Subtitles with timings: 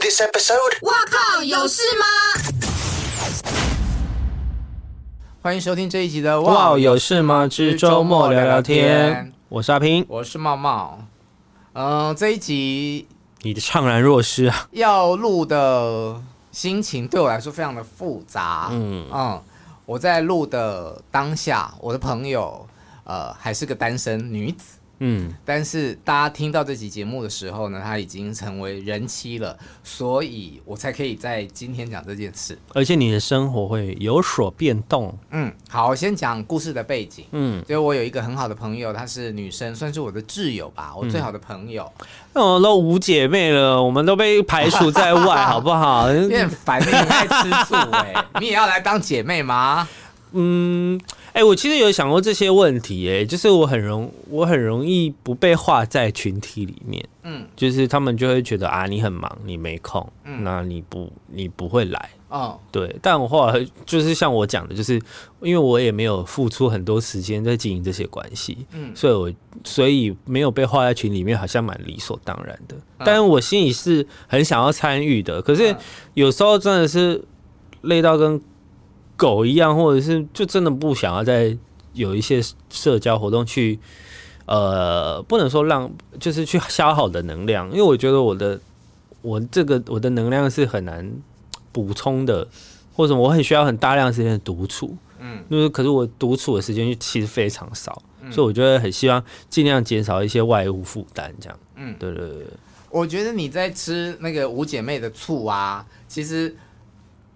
[0.00, 0.82] This episode。
[0.82, 2.04] 哇靠，有事吗？
[5.42, 9.26] 欢迎收听这一集的《哇有事吗之周末聊聊天》。
[9.48, 10.98] 我是阿平，我是茂茂。
[11.72, 13.08] 嗯、呃，这一集
[13.42, 16.20] 你的怅然若失啊，要录的
[16.52, 18.68] 心情对我来说非常的复杂。
[18.72, 19.42] 嗯嗯，
[19.86, 22.66] 我在录的当下，我的朋友
[23.04, 24.78] 呃还是个单身女子。
[24.98, 32.58] 嗯，但是大家听到这期节目的时候呢，他已经成为人妻了，所以我才可以在今天讲这件事。
[32.72, 35.16] 而且你的生活会有所变动。
[35.30, 37.26] 嗯，好，我先讲故事的背景。
[37.32, 41.90] 嗯，就我有一个很好的朋友，她是女生，算是我的挚友吧，我最好的朋友。
[42.32, 46.10] 那我、嗯、都五姐妹了，我们都被排除在外， 好不好？
[46.10, 49.86] 有点烦，你很爱吃醋哎、欸，你也要来当姐妹吗？
[50.32, 50.98] 嗯。
[51.36, 64.94] 哎、欸，我其实有想过这些问题、欸，哎，就是我很容，我很容易不被划在群体里面，嗯，就是他们就会觉得啊，你很忙，你没空，嗯，那你不，你不会来，哦，对，但我后来就是像我讲的，就是
[65.42, 69.30] 因为我也没有付出很多时间在经营这些关系，嗯，所以我
[69.62, 75.76] 所以没有被划在群里面，好像蛮理所当然的，嗯、但是我心里是很想要参与的，可是
[76.14, 77.22] 有时候真的是
[77.82, 78.40] 累到跟。
[79.16, 81.56] 狗一样，或者是就真的不想要再
[81.94, 83.78] 有一些社交活动去，
[84.44, 88.60] 呃，不能说让，就是去消耗的能量，因为我觉得我的
[89.22, 91.10] 我这个我的能量是很难
[91.72, 92.46] 补充的，
[92.94, 102.46] 或者我很需要很大量时间的独处，嗯，就是可是我独处的时间其实非常少，嗯、所以我觉得很希望尽量减少一些外物负担，这样，嗯，对对对，
[102.90, 106.54] 我觉得你在吃那个五姐妹的醋啊，其实。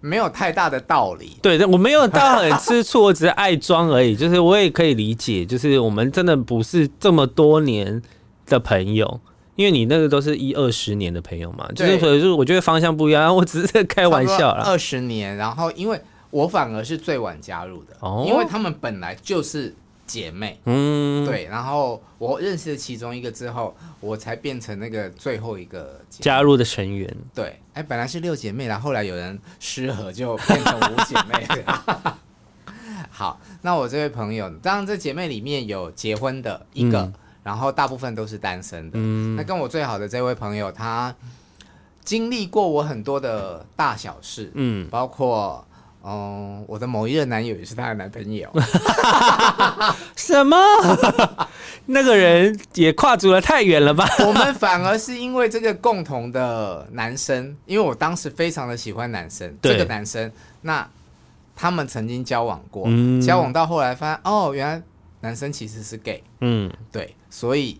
[0.01, 4.15] 没有太大的道理，对，我没有到很吃醋，我只是爱装而已。
[4.17, 8.01] 就是我也可以理解，就是我们真的不是这么多年
[8.45, 9.21] 的朋友，
[9.55, 14.63] 因为你那个都是一二十年的朋友嘛，就是所以就是我觉得方向不一样，我只是在开玩笑啦。
[14.65, 16.01] 二十年，然后因为
[16.31, 19.73] 我反而是最晚加入的，哦，因为他们本来就是。
[20.11, 27.15] 姐妹，嗯，对，然后我认识了其中一个之后，我才变成那个最后一个加入的成员。
[27.33, 31.47] 对，哎，本来是六姐妹，然后后来有人失和，就变成五姐妹。
[33.09, 37.13] 好，那我这位朋友，当然这姐妹里面有结婚的一个，嗯、
[37.43, 38.91] 然后大部分都是单身的。
[38.95, 41.15] 嗯，那跟我最好的这位朋友，他
[42.03, 45.65] 经历过我很多的大小事，嗯，包括。
[46.01, 48.49] 哦、嗯，我的某一任男友也是她的男朋友。
[50.15, 50.57] 什么？
[51.87, 54.07] 那个人也跨足了太远了吧？
[54.25, 60.31] 我们反而是因为这个共同的男生，因为我当时非常的喜欢男生，这个男生，
[60.61, 60.87] 那
[61.55, 64.81] 他们曾经交往过，嗯、交往到后来发现，哦，原来
[65.21, 66.23] 男生其实是 gay。
[66.39, 67.79] 嗯，对，所以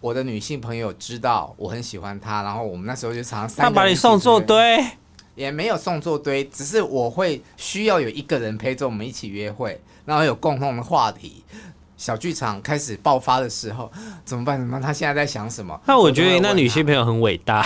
[0.00, 4.84] 我的女性朋友知道我很喜欢他，然后我们那时候就常常他把你送作堆。
[5.34, 11.42] 也没有送作堆，只是我会需要有一个人陪着我们一起约会，然后有共同的话题。
[11.96, 13.88] 小剧场开始爆发的时候，
[14.24, 14.58] 怎么办？
[14.58, 14.82] 怎么办？
[14.82, 15.80] 他现在在想什么？
[15.86, 17.64] 那我觉得那女性朋友很伟大，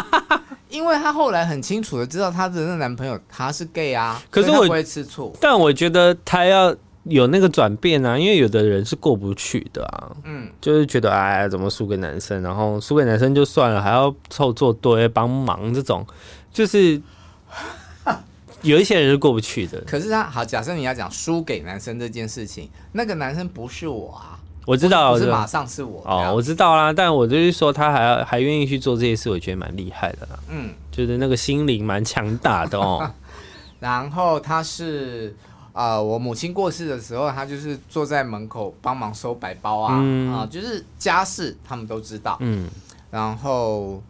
[0.68, 5.34] 因为她后来很清楚的知道她的那男朋友他是 gay 啊，可是我不会吃醋。
[5.40, 16.06] 但我觉得他要有那个转变啊，因为有的人是过不去的啊，嗯，就是觉得哎，怎么输给男生，然后输给男生就算了，还要凑作堆帮忙这种。
[16.52, 17.00] 就是
[18.62, 33.10] 有一些人是过不去的，可是他好，假设你要讲输给男生这件事情，那个男生不是我啊，我知道，不是马上是我哦，我知道啦，但我就是说他还要还愿意去做这些事，我觉得蛮厉害的啦，嗯，就是那个心灵蛮强大的哦。
[33.80, 35.34] 然后他是
[35.72, 40.32] 呃，我母亲过世的时候，他就是坐在门口帮忙收白包啊，啊、嗯。
[40.32, 42.68] 呃，就是家事他们都知道，嗯，
[43.10, 44.00] 然后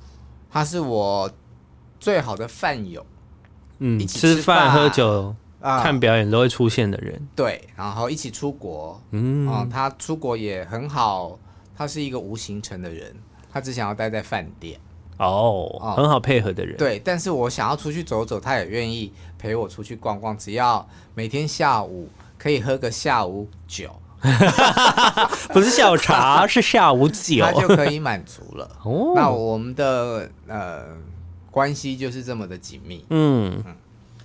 [0.50, 1.30] 他是我。
[2.02, 3.06] 最好的饭友，
[3.78, 11.38] 嗯，一起吃饭、喝酒、呃、看表演都会出现的人，对，然后一起出国，嗯，嗯，他出国也很好，
[11.76, 13.14] 他是一个无行程的人，
[13.52, 14.80] 他只想要待在饭店，
[15.18, 20.84] 哦，嗯、很好配合的人，对，但是我想要出去走走，他也愿意陪我出去逛逛，只要
[21.14, 23.88] 每天下午可以喝个下午酒，
[25.54, 28.68] 不是下午茶， 是下午酒，他就可以满足了。
[28.82, 30.96] 哦，那我们的呃。
[31.52, 33.04] 关系就是这么的紧密。
[33.10, 33.62] 嗯，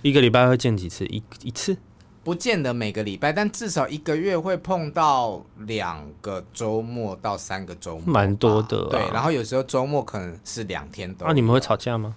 [0.02, 1.06] 一个礼拜会见几次？
[1.06, 1.76] 一一次？
[2.24, 8.88] 不见得每个礼拜，但至少一个月会碰到两个周末到三个周末，蛮多的、啊。
[8.90, 11.24] 对，然后有时候周末可能是两天都。
[11.24, 12.14] 那、啊、你们会吵架吗？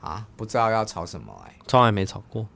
[0.00, 2.46] 啊，不知道要吵什么哎、欸，从来没吵过。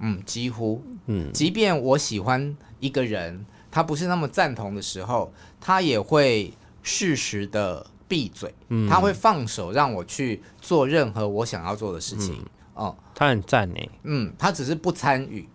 [0.00, 0.82] 嗯，几乎。
[1.06, 6.52] 嗯，即便我喜欢一个人，他不是那么赞同的时候，他也会
[6.82, 8.54] 适时的闭嘴。
[8.68, 12.34] 嗯，他会放手让我去做任何我想要做的事情。
[12.76, 13.90] 嗯，嗯他很赞呢。
[14.02, 15.48] 嗯，他只是不参与。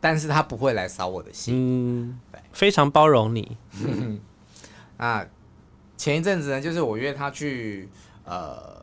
[0.00, 3.56] 但是他不会来扫我的兴，嗯，对，非常包容你。
[4.96, 5.26] 那，
[5.96, 7.88] 前一阵子呢，就是我约他去
[8.24, 8.80] 呃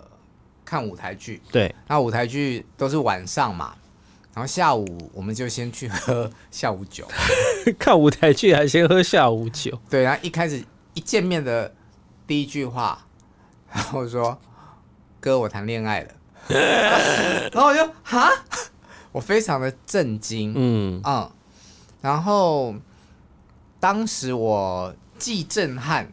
[0.66, 3.74] 看舞台剧，对，那舞台剧都是晚上嘛，
[4.34, 7.08] 然后下午我们就先去喝 下午酒，
[7.80, 10.62] 看舞台剧还先喝下午酒，对，然后一开始
[10.96, 11.74] 一见面的
[12.28, 13.06] 第一句话，
[13.72, 14.38] 然后我说
[15.20, 16.12] 哥，我谈恋爱了，
[17.52, 18.30] 然后我就哈。
[19.12, 21.02] 我非常的震惊，嗯。
[21.06, 21.32] 嗯，
[22.02, 22.76] 然后
[23.80, 26.12] 当时我既震撼，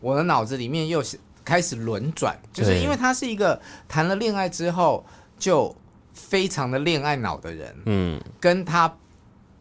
[0.00, 1.00] 我的脑子里面又
[1.44, 5.06] 开始轮转，就是因为他是一个谈了恋爱之后
[5.38, 5.72] 就
[6.12, 8.92] 非常的恋爱脑的人，嗯，跟他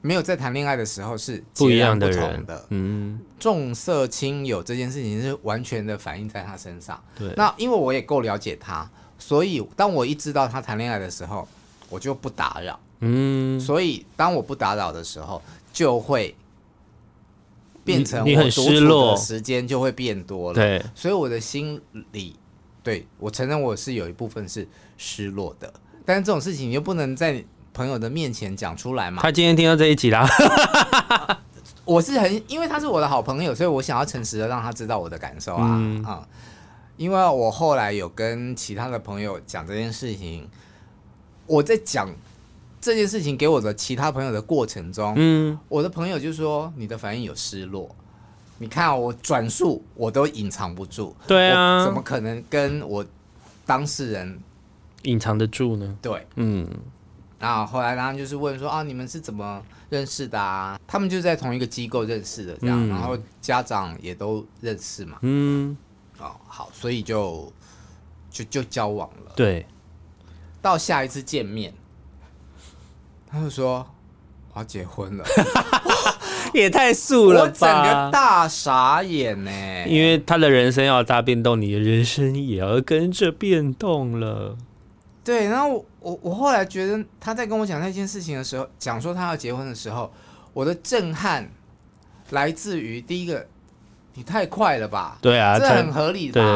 [0.04, 11.48] 没有在谈恋爱的时候是不一样的人，嗯，重色轻友这件事情是完全的反映在他身上，对，那因为我也够了解他，所以当我一知道他谈恋爱的时候。
[11.90, 15.40] 我就不打扰，嗯，所以当我不打扰的时候，
[15.72, 16.36] 就会
[17.84, 20.56] 变成你很失落，时间就会变多了。
[20.56, 21.80] 对，所以我的心
[22.14, 22.36] 里，
[22.82, 24.68] 对，我承认我是有一部分是
[24.98, 25.72] 失落的，
[26.04, 29.22] 但是这种事情你又不能在朋友的面前讲出来嘛。
[29.22, 30.28] 他今天听到这一集啦，
[31.86, 36.24] 我是很，因为他是我的好朋友，所以我想要诚实的让他知道我的感受啊，嗯，嗯，
[36.98, 40.48] 因为我后来有跟其他的朋友讲这件事情。
[41.46, 42.10] 我在讲
[42.80, 47.94] 这件事情给我的其他朋友的过程中，嗯，我的朋友就说你的反应有失落。
[48.60, 53.06] 你看我转述我都隐藏不住，对啊，怎么可能跟我
[53.66, 54.40] 当事人
[55.02, 55.98] 隐藏得住呢？
[56.02, 56.66] 对，嗯，
[57.44, 60.80] 然后后来他们就是问说啊，你们是怎么认识的啊？
[60.88, 65.76] 他们就在同一个机构认识的，这样，嗯，然后家长也都认识嘛，嗯，
[66.20, 67.52] 哦，好，所以就
[68.32, 69.66] 就就交往了，对。
[70.62, 71.74] 到下一次见面，
[73.30, 73.86] 他就说
[74.54, 75.26] 我要结婚了，
[76.56, 77.52] 也太素了吧！
[77.52, 79.52] 我整个大傻眼呢，
[79.86, 84.58] 因为他的人生要大变动，你的人生也要跟着变动了。
[85.24, 90.12] 对，然后我我我后来觉得他在跟我讲那件事情的时候，讲说他要结婚的时候，
[90.54, 91.50] 我的震撼
[92.32, 93.48] 来自于第一个。
[94.16, 95.18] 你太快了吧？
[95.24, 96.48] 对啊，这很合理的吧？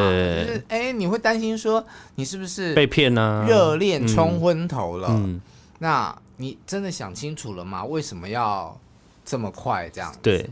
[0.46, 1.84] 就是哎，你会担心说
[2.14, 3.44] 你是不是被骗呢？
[3.48, 5.08] 热恋冲昏头了？
[5.10, 5.40] 嗯，
[5.80, 7.84] 那你真的想清楚了吗？
[7.84, 8.80] 为什么要
[9.24, 10.14] 这么快这样？
[10.22, 10.48] 对，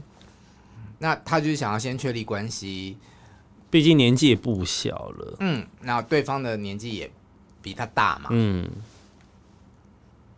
[0.98, 2.98] 那他就是想要先确立关系，
[3.70, 5.36] 毕竟年纪也不小了。
[5.38, 7.08] 嗯，那对方的年纪也
[7.62, 8.29] 比他大嘛。
[8.31, 8.69] 嗯，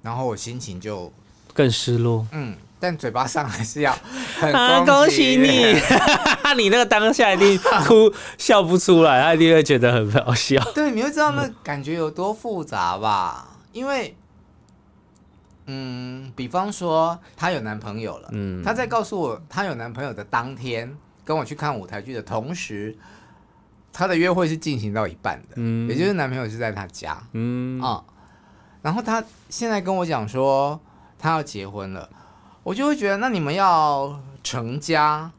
[0.03, 1.13] 然后我心情就
[1.53, 2.27] 更失落。
[2.33, 2.57] 嗯。
[2.81, 3.93] 但嘴巴上还是要
[4.39, 5.75] 很恭喜，恭喜你，
[6.63, 10.63] 你那个当下一定哭笑不出来，他一定会觉得很好笑。
[10.77, 13.59] 对，你会知道那感觉有多复杂吧？
[13.73, 14.17] 因为，
[15.67, 22.97] 嗯，比方说她有男朋友了，嗯，她在告诉我她有男朋友的当天，跟我去看舞台剧的同时，
[23.99, 28.15] 她的约会是进行到一半的，嗯，也就是男朋友是在她家，嗯啊、嗯，
[28.81, 30.79] 然后她现在跟我讲说
[31.19, 32.09] 她要结婚了。
[32.63, 35.33] 我就会觉得，那你们要成家，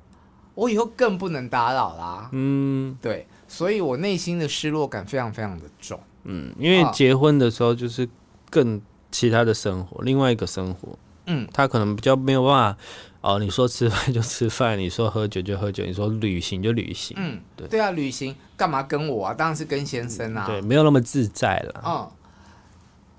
[0.56, 2.28] 我以后更不能打扰啦。
[2.34, 5.98] 嗯，对，所以我内心的失落感非常非常的重。
[6.26, 8.10] 嗯，因为结婚的时候就是
[8.50, 11.00] 更其他的生活，另外一个生活。
[11.28, 12.82] 嗯，他可能比较没有办法。
[13.22, 17.18] 哦，你说吃饭就吃饭，你说喝酒就喝酒，你说旅行就旅行。
[17.20, 19.34] 嗯，对，对啊，旅行干嘛跟我啊？
[19.34, 20.46] 当然是跟先生啊。
[20.46, 21.84] 对，没有那么自在了。
[21.86, 22.10] 嗯，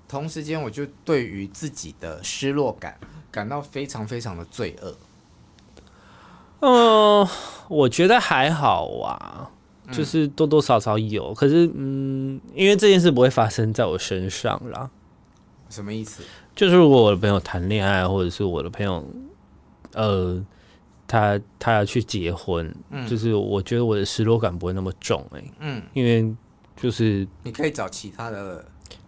[0.07, 2.97] 同时间我就对于自己的失落感。
[3.31, 4.93] 感到非常非常的罪恶。
[6.59, 6.73] 嗯、
[7.21, 7.29] 呃，
[7.69, 9.49] 我觉得还好啊，
[9.89, 11.31] 就是多多少少有。
[11.31, 14.89] 嗯、可是，嗯，因为这件事不会发生在我身上啦。
[15.69, 16.23] 什么意思？
[16.53, 19.01] 就是如果我的朋友谈恋爱，或者是我的朋友，
[19.93, 20.43] 呃，
[21.07, 25.51] 他他要去结婚，嗯、就是我觉得我的失落感不会那么重哎、欸。
[25.59, 26.33] 嗯，因为
[26.75, 28.65] 就是你可以找其他的。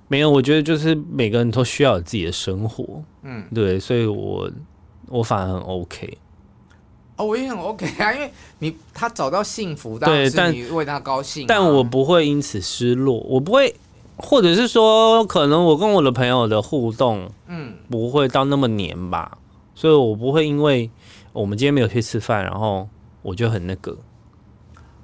[0.10, 4.52] 没有，我觉得就是每个人都需要有自己的生活，嗯，对，所以我
[5.08, 6.18] 我反而很 OK，
[7.16, 13.74] 哦，我也很 OK 啊， 因为你他找到幸福，当然是你为他高兴啊，但，但我不会因此失落，我不会
[14.18, 19.40] 或者是说，可能我跟我的朋友的互动，嗯，不会到那么黏吧，
[19.76, 20.90] 所以我不会因为
[21.32, 22.88] 我们今天没有去吃饭，然后
[23.22, 23.98] 我就很那个。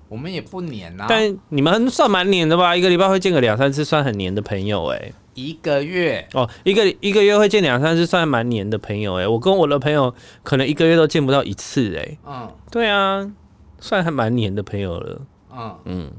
[0.08, 2.76] 我们也不黏呐、啊，但你们算蛮黏的吧？
[2.76, 5.14] 一个礼拜会见个两三次，算很黏的朋友哎、欸。
[5.36, 9.28] 一个月哦，一个一个月会见两三次，算蛮黏的朋友哎、欸。
[9.28, 12.18] 我跟我的朋友可能一个月都见不到一次哎、欸。
[12.26, 13.32] 嗯，对啊，
[13.80, 15.22] 算还蛮黏的朋友了。
[15.52, 16.12] 嗯嗯，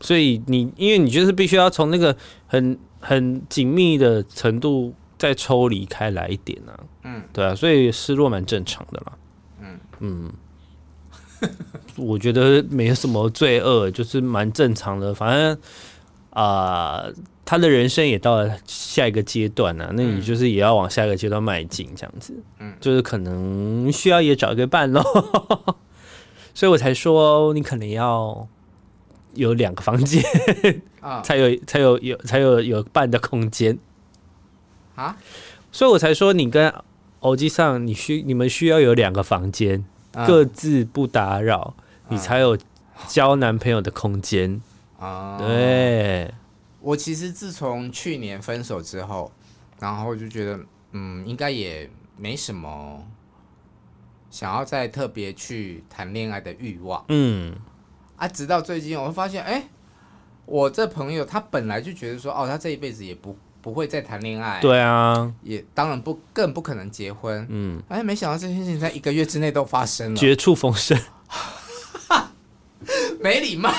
[0.00, 2.16] 所以你因为你就是必须要从那个
[2.48, 6.74] 很很紧密的程度再抽离开来一点啊。
[7.12, 9.12] 嗯，对啊，所以失落蛮正常的啦。
[9.60, 10.32] 嗯嗯。
[11.96, 15.12] 我觉得没什么罪恶，就是蛮正常的。
[15.12, 15.58] 反正
[16.30, 17.14] 啊、呃，
[17.44, 22.32] 他的人生也到了下一个阶段了、啊，那你就是也要往下一个阶段迈进，这样子。
[22.60, 25.02] 嗯，就是可能需要也找一个伴喽。
[26.54, 28.46] 所以我才说，你可能要
[29.34, 30.22] 有两个房间
[31.00, 33.76] 啊， 才有才有有才有有伴的空间
[34.94, 35.16] 啊。
[35.72, 36.72] 所以我才说，你跟
[37.22, 39.84] 欧际上，你需你们需要有两个房间。
[40.26, 41.74] 各自不打扰，
[42.10, 42.58] 嗯，你才有
[43.08, 44.60] 交男朋友的空间
[44.98, 45.38] 啊！
[45.38, 46.30] 对，
[46.80, 49.32] 我其实自从去年分手之后，
[49.80, 50.60] 然后就觉得，
[50.90, 51.88] 嗯，应该也
[52.18, 53.02] 没什么
[54.30, 57.02] 想要再特别去谈恋爱的欲望。
[57.08, 57.56] 嗯，
[58.16, 59.66] 啊，直到最近，我会发现，哎，
[60.44, 63.34] 我这朋友他本来就觉得说，哦，他这一辈子也不。
[63.62, 67.46] 不会再谈恋爱，对啊，也当然不更不可能结婚。
[67.48, 70.98] 嗯，哎，没想到这件事情在一个月之内都发生了，绝处逢生，
[73.22, 73.70] 没礼貌。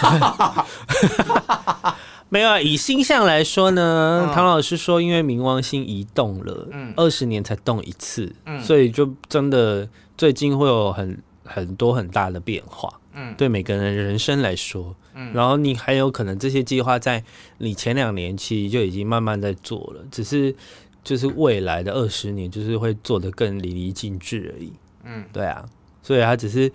[2.30, 9.88] 没有啊，以星象来说呢，唐老师说，因为冥王星移动了，嗯，二十年才动一次，嗯，所以就真的
[10.18, 12.92] 最近会有很很多很大的变化。
[13.14, 17.24] 嗯，对每个人的人生来说，嗯，然后你还有可能这些计划在
[17.60, 20.56] 你前两年其实就已经慢慢在做了，只是
[21.04, 24.74] 就是未来的二十年就是会做得更淋漓尽致而已。
[25.04, 25.64] 嗯，对啊，
[26.02, 26.72] 所以他只是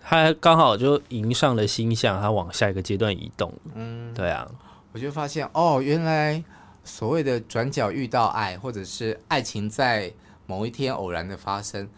[0.00, 3.52] 他刚好就迎上了星象，他往下一个阶段移动。
[3.74, 4.50] 嗯，对啊，
[4.92, 6.42] 我就发现哦，原来
[6.82, 10.12] 所谓的转角遇到爱，或者是爱情在
[10.46, 11.88] 某一天偶然的发生，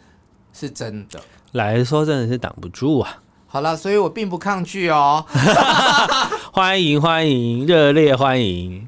[0.52, 1.20] 是真的。
[1.52, 3.22] 来说真的是挡不住啊。
[3.50, 5.24] 好了，所以我并不抗拒哦。
[6.52, 8.86] 欢迎欢迎，热烈欢迎，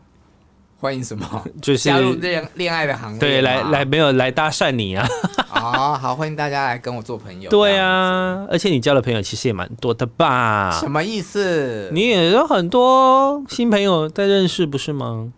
[0.79, 1.45] 欢迎什么？
[1.63, 3.19] 就是加入恋恋爱的行列。
[3.19, 5.09] 对，来来，没有来搭讪你啊。
[5.49, 7.49] 啊、哦，好，欢迎大家来跟我做朋友。
[7.51, 10.79] 对啊，而且你交的朋友其实也蛮多的吧？
[10.79, 11.89] 什么意思？
[11.95, 15.33] 你也有很多新朋友在认识，不是吗？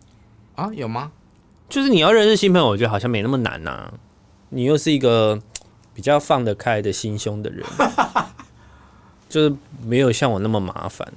[0.55, 1.11] 啊，有吗？
[1.69, 3.93] 就是你要认识新朋友，我觉得好像没那么难呐、啊。
[4.49, 5.39] 你又是一个
[5.93, 7.65] 比较放得开的心胸的人。
[9.33, 11.11] 就是没有像我那么麻烦，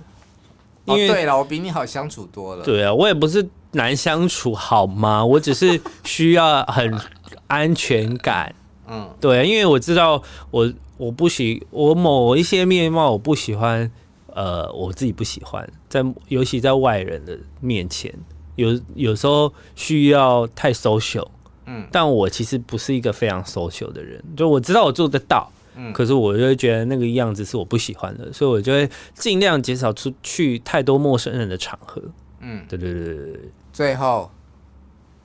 [0.86, 2.64] 因为、哦、对了，我比你好相处多了。
[2.64, 5.22] 对啊，我也不是难相处好吗？
[5.22, 6.98] 我只是 需要很
[7.46, 8.54] 安全感。
[8.88, 13.90] 嗯，对，因为我知道我我不喜我某一些面貌我不喜欢，
[14.32, 18.10] 呃，我自己不喜欢，在尤其在外人的面前，
[18.54, 21.28] 有有时候需要太 social。
[21.66, 25.52] 嗯，但我其实不是一个非常 social 的人，就我知道我做得到。
[25.92, 32.02] 可是我就会觉得那个样子是我不喜欢的，所以我就会尽量减少出去太多陌生人的场合。
[32.40, 33.50] 嗯，对对对对对。
[33.72, 34.30] 最后，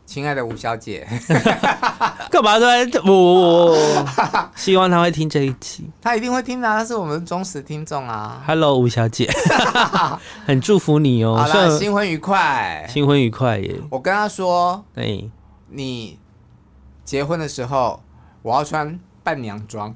[0.06, 1.08] 亲爱的吴小姐，
[2.30, 3.78] 干嘛在我？
[4.56, 8.44] 希望他会听这一期，他一定会听的，他是我们忠实听众啊。
[8.46, 9.30] Hello，吴小姐，
[10.46, 11.38] 很祝福你哦。
[11.38, 13.76] 好了，新婚愉快，新婚愉快耶！
[13.90, 15.24] 我跟他说，哎，
[15.70, 16.20] 你
[17.06, 18.02] 结婚的时候
[18.42, 19.00] 我要穿。
[19.24, 19.94] 伴娘装，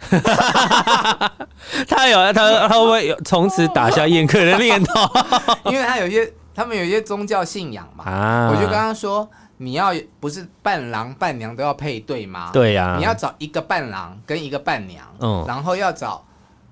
[1.87, 5.09] 他有他他会不会有从此打消宴客的念头？
[5.71, 8.03] 因为他有一些他们有一些宗教信仰嘛。
[8.05, 9.27] 啊，我就跟他说，
[9.57, 12.51] 你要不是伴郎伴娘都要配对吗？
[12.53, 16.23] 对呀、啊，你要找一个伴郎跟一个伴娘，嗯，然后要找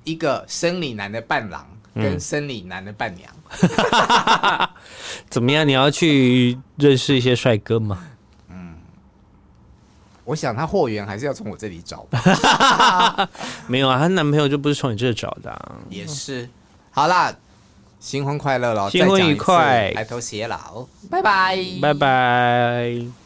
[0.03, 3.29] 一个生理男的伴郎跟生理男的伴娘。
[3.61, 4.69] 嗯、
[5.29, 5.67] 怎么样？
[5.67, 7.99] 你要去认识一些帅哥吗？
[10.25, 13.29] 我想她货源还是要从我这里找吧。
[13.67, 15.75] 没有啊，她男朋友就不是从你这找的、啊。
[15.89, 16.49] 也是。
[16.91, 17.33] 好啦，
[17.99, 18.89] 新婚快乐喽！
[18.89, 23.22] 新婚愉快，白头偕老，拜拜，拜拜。